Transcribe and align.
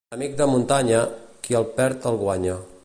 Amic 0.15 0.31
de 0.39 0.47
muntanya, 0.51 1.03
qui 1.45 1.59
el 1.61 1.69
perd 1.81 2.11
el 2.13 2.21
guanya. 2.25 2.57